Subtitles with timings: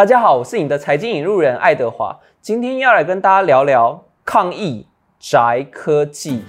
[0.00, 4.86] 大家好，我是你的财经引路人爱德华，今天要来跟大家聊聊抗疫
[5.18, 6.42] 宅科技。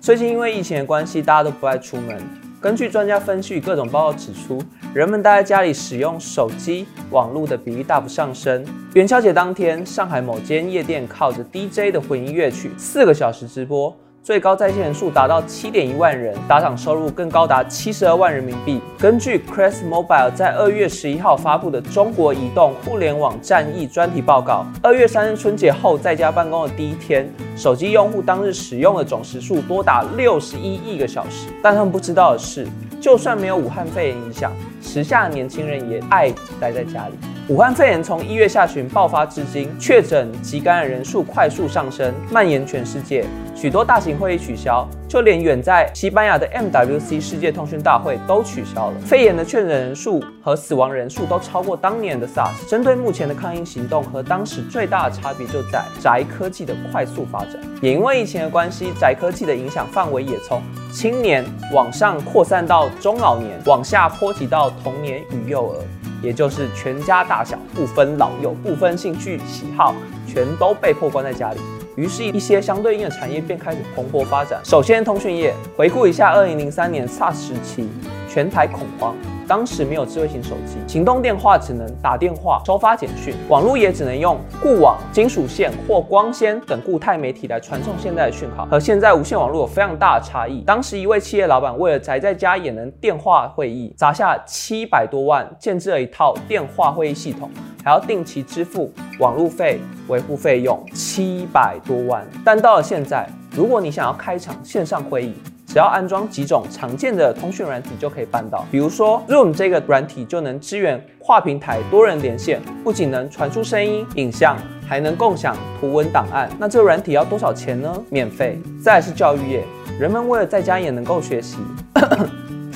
[0.00, 2.18] 最近因为疫情的关系，大家都不爱出门。
[2.62, 4.58] 根据专家分析，各种报告指出，
[4.94, 8.64] 人们待在家里使用手机、网络的比例大幅上升。
[8.94, 13.94] 元宵节当天，上海某间夜店靠着 DJ 的混音乐曲，四个小时直播。
[14.24, 18.80] 最高在线人数达到七点一万人，打赏收入更高达七十二万人民币。
[18.98, 31.48] 根据 Crest Mobile 在二月十一号发布的中国移动互联网战役专题报告，二月三日春节后在家办公的第一天，手机用户当日使用的总时数多达六十一亿个小时。
[31.62, 32.66] 但他们不知道的是，
[33.02, 37.33] 就算没有武汉肺炎影响，时下的年轻人也爱待在家里。
[37.46, 43.22] 武汉肺炎从一月下旬爆发至今，确诊及感染人数快速上升，蔓延全世界，
[43.54, 48.94] 许多大型会议取消，就连远在西班牙的 MWC 世界通讯大会都取消了。
[49.00, 52.66] 肺炎的确诊人数和死亡人数都超过当年的 SARS。
[52.66, 65.76] 针对目前的抗疫行动和当时最大的差别就在宅科技的快速发展，也因为疫情的关系，宅科技的影响范围也从青年往上扩散到中老年，往下波及到童年与幼儿。
[66.24, 69.94] 也就是全家大小不分老幼、不分兴趣喜好，
[70.26, 71.60] 全都被迫关在家里。
[71.96, 74.58] 于是，一些相对应的产业便开始蓬勃发展。
[74.64, 75.54] 首先，通讯业。
[75.76, 77.88] 回顾一下2003年 SARS 时期，
[78.28, 79.14] 全台恐慌。
[79.46, 90.60] 当时没有智慧型手机，行动电话只能打电话、收发简讯，网络也只能用固网、金属线或光纤等固态媒体来传送现在的讯号，和现在无线网络有非常大的差异。
[90.62, 97.50] 当时一位企业老板为了宅在家也能电话会议，砸下七百多万建制了一套电话会议系统，
[97.84, 102.26] 还要定期支付网路费、维护费用七百多万。
[102.44, 105.34] 但到了现在，如果你想要开场线上会议，
[105.74, 116.48] 只要安装几种常见的通讯软体就可以办到，比如说 Zoom 这个软体就能支援跨平台多人连线，不仅能传输声音、影像，还能共享图文档案。
[116.60, 117.92] 那这个软体要多少钱呢？
[118.08, 118.56] 免费。
[118.80, 119.64] 再是教育业，
[119.98, 121.58] 人们为了在家也能够学习，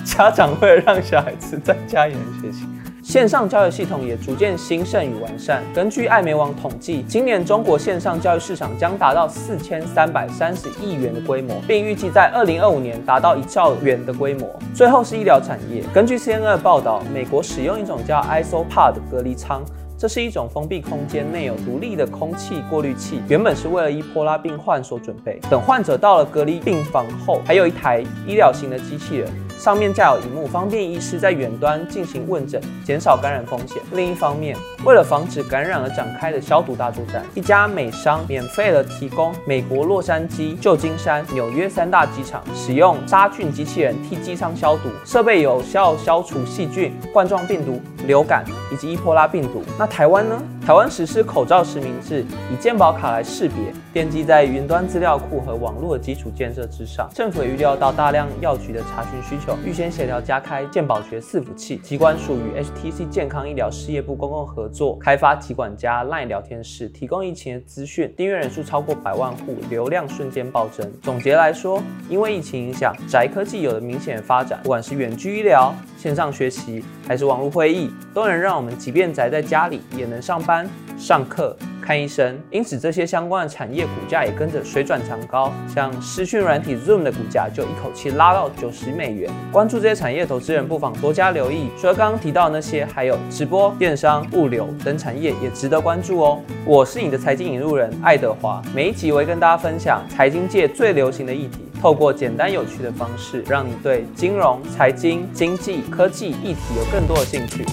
[0.04, 2.64] 家长为了让小孩子在家也能学习。
[3.08, 5.62] 线上教育系统也逐渐兴盛与完善。
[5.74, 14.46] 根据艾媒网统计，今年中国线上教育市场将达到四千三百三十亿元的规模，并预计在二零二五年达到一兆元的规模。
[14.74, 15.82] 最后是医疗产业。
[15.94, 19.64] 根据 CNN 报道，美国使用一种叫 ISO Pad 隔离舱。
[19.98, 25.40] 这是一种封闭空间，内有独立的空气过滤器，原本是为了伊波拉病患所准备。
[25.50, 33.82] 等患者到了隔离病房后，还有一台医疗型的机器人，上面架有荧幕，方便医师在远端进行问诊，减少感染风险。
[33.90, 48.42] 另一方面，为了防止感染而展开的消毒大作战，一家美商免费的提供美国洛杉矶、旧金山、纽约三大机场使用杀菌机器人替机舱消毒，设备有效消除细菌、冠状病毒、流感
[48.72, 49.62] 以及伊波拉病毒。
[49.78, 50.42] 那台湾呢？
[50.68, 57.08] 台湾实施口罩实名制，以健保卡来识别，奠基在云端资料库和网络基础建设之上。
[57.14, 70.86] 政府也预料到大量药局的查询需求，预先协调加开健保学伺服器，疾管署与 HTC 健康医疗事业部公共合作开发疾管家 LINE 聊天室，提供疫情资讯，订阅人数超过百万户，流量瞬间暴增。
[71.00, 80.68] 总结来说，因为疫情影响，宅科技有了明显的发展，不管是远距医疗、线上学习，还是网络会议，都能让我们即便宅在家里也能上班。
[80.98, 85.52] 上课、看医生，因此这些相关的产业股价也跟着水涨船高。
[85.72, 89.30] 像视讯软体 Zoom 的股价就一口气拉到九十美元。
[89.52, 91.68] 关注这些产业投资人不妨多加留意。
[91.80, 96.40] 除了刚刚提到那些，还有直播、电商、物流等产业也值得关注哦。
[96.64, 107.64] 我是你的财经引路人爱德华，每一集我会跟大家分享财经界最流行的议题，透过简单有趣的方式，让你对金融、财经、经济、科技议题有更多的兴趣。